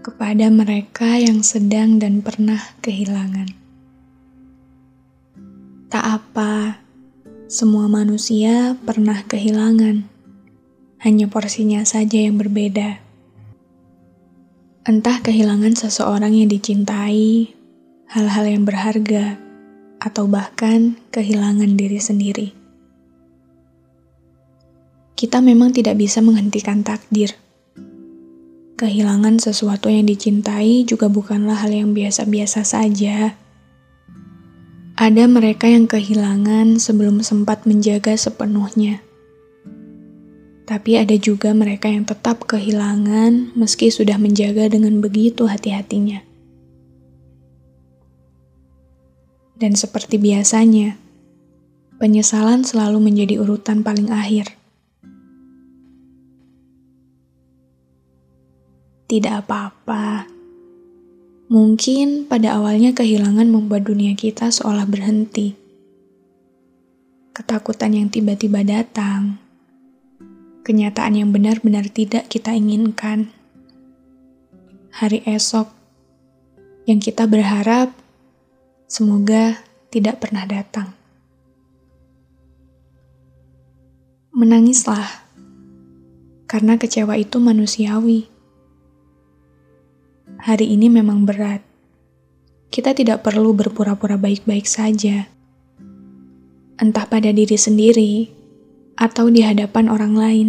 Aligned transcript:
Kepada 0.00 0.48
mereka 0.48 1.20
yang 1.20 1.44
sedang 1.44 2.00
dan 2.00 2.24
pernah 2.24 2.60
kehilangan. 2.80 3.52
Tak 5.92 6.04
apa, 6.04 6.80
semua 7.50 7.84
manusia 7.90 8.78
pernah 8.80 9.20
kehilangan, 9.26 10.08
hanya 11.04 11.26
porsinya 11.28 11.84
saja 11.84 12.24
yang 12.24 12.40
berbeda. 12.40 13.02
Entah 14.88 15.20
kehilangan 15.20 15.76
seseorang 15.76 16.32
yang 16.32 16.48
dicintai, 16.48 17.52
hal-hal 18.08 18.44
yang 18.48 18.64
berharga, 18.64 19.36
atau 20.00 20.24
bahkan 20.24 20.96
kehilangan 21.12 21.76
diri 21.76 22.00
sendiri. 22.00 22.48
Kita 25.12 25.44
memang 25.44 25.76
tidak 25.76 26.00
bisa 26.00 26.24
menghentikan 26.24 26.80
takdir 26.80 27.36
Kehilangan 28.80 29.36
sesuatu 29.36 29.92
yang 29.92 30.08
dicintai 30.08 30.88
juga 30.88 31.12
bukanlah 31.12 31.52
hal 31.52 31.68
yang 31.68 31.92
biasa-biasa 31.92 32.64
saja. 32.64 33.36
Ada 34.96 35.28
mereka 35.28 35.68
yang 35.68 35.84
kehilangan 35.84 36.80
sebelum 36.80 37.20
sempat 37.20 37.68
menjaga 37.68 38.16
sepenuhnya. 38.16 39.04
Tapi 40.64 40.96
ada 40.96 41.12
juga 41.20 41.52
mereka 41.52 41.92
yang 41.92 42.08
tetap 42.08 42.48
kehilangan 42.48 43.52
meski 43.52 43.92
sudah 43.92 44.16
menjaga 44.16 44.72
dengan 44.72 45.04
begitu 45.04 45.44
hati-hatinya. 45.44 46.24
Dan 49.60 49.76
seperti 49.76 50.16
biasanya, 50.16 50.96
penyesalan 52.00 52.64
selalu 52.64 52.96
menjadi 53.12 53.44
urutan 53.44 53.84
paling 53.84 54.08
akhir. 54.08 54.59
Tidak 59.10 59.42
apa-apa. 59.42 60.22
Mungkin 61.50 62.30
pada 62.30 62.62
awalnya 62.62 62.94
kehilangan 62.94 63.50
membuat 63.50 63.90
dunia 63.90 64.14
kita 64.14 64.54
seolah 64.54 64.86
berhenti. 64.86 65.58
Ketakutan 67.34 67.90
yang 67.90 68.06
tiba-tiba 68.06 68.62
datang. 68.62 69.42
Kenyataan 70.62 71.18
yang 71.18 71.34
benar-benar 71.34 71.90
tidak 71.90 72.30
kita 72.30 72.54
inginkan. 72.54 73.34
Hari 74.94 75.26
esok 75.26 75.66
yang 76.86 77.02
kita 77.02 77.26
berharap 77.26 77.90
semoga 78.86 79.58
tidak 79.90 80.22
pernah 80.22 80.46
datang. 80.46 80.94
Menangislah, 84.30 85.26
karena 86.46 86.78
kecewa 86.78 87.18
itu 87.18 87.42
manusiawi 87.42 88.30
hari 90.40 90.72
ini 90.72 90.88
memang 90.88 91.28
berat. 91.28 91.60
Kita 92.72 92.96
tidak 92.96 93.20
perlu 93.20 93.52
berpura-pura 93.52 94.16
baik-baik 94.16 94.64
saja. 94.64 95.28
Entah 96.80 97.04
pada 97.04 97.28
diri 97.28 97.60
sendiri 97.60 98.32
atau 98.96 99.28
di 99.28 99.44
hadapan 99.44 99.92
orang 99.92 100.14
lain. 100.16 100.48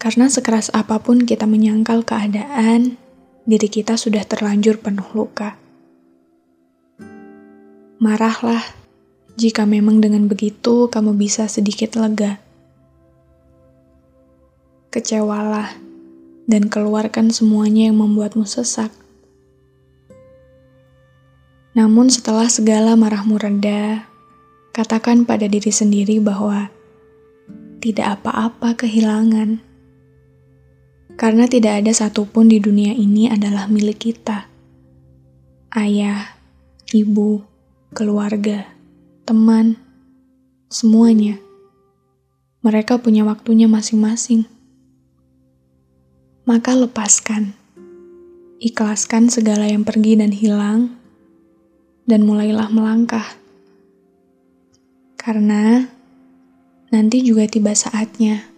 Karena 0.00 0.28
sekeras 0.28 0.72
apa 0.72 1.00
pun 1.00 1.24
kita 1.24 1.44
menyangkal 1.44 2.04
keadaan, 2.04 2.96
diri 3.44 3.68
kita 3.68 3.96
sudah 3.96 4.24
terlanjur 4.24 4.80
penuh 4.80 5.04
luka. 5.16 5.56
Marahlah 8.00 8.64
jika 9.36 9.68
memang 9.68 10.00
dengan 10.00 10.24
begitu 10.28 10.88
kamu 10.88 11.16
bisa 11.16 11.48
sedikit 11.48 11.96
lega. 12.00 12.40
Kecewalah 14.90 15.89
dan 16.50 16.66
keluarkan 16.66 17.30
semuanya 17.30 17.86
yang 17.86 18.02
membuatmu 18.02 18.42
sesak. 18.42 18.90
Namun 21.78 22.10
setelah 22.10 22.50
segala 22.50 22.98
marahmu 22.98 23.38
reda, 23.38 24.10
katakan 24.74 25.22
pada 25.22 25.46
diri 25.46 25.70
sendiri 25.70 26.18
bahwa 26.18 26.66
tidak 27.78 28.18
apa-apa 28.18 28.74
kehilangan. 28.74 29.62
Karena 31.14 31.46
tidak 31.46 31.84
ada 31.84 31.92
satupun 31.94 32.50
di 32.50 32.58
dunia 32.58 32.90
ini 32.90 33.30
adalah 33.30 33.70
milik 33.70 34.10
kita. 34.10 34.50
Ayah, 35.70 36.34
ibu, 36.90 37.46
keluarga, 37.94 38.66
teman, 39.22 39.78
semuanya. 40.66 41.38
Mereka 42.66 42.98
punya 42.98 43.22
waktunya 43.22 43.70
masing-masing 43.70 44.59
maka 46.50 46.74
lepaskan. 46.74 47.54
Ikhlaskan 48.58 49.30
segala 49.30 49.70
yang 49.70 49.86
pergi 49.86 50.18
dan 50.18 50.34
hilang, 50.34 50.98
dan 52.10 52.26
mulailah 52.26 52.66
melangkah. 52.74 53.38
Karena 55.14 55.86
nanti 56.90 57.22
juga 57.22 57.46
tiba 57.46 57.70
saatnya, 57.70 58.50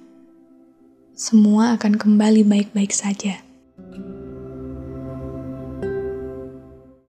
semua 1.13 1.77
akan 1.77 2.01
kembali 2.01 2.49
baik-baik 2.49 2.97
saja. 2.97 3.45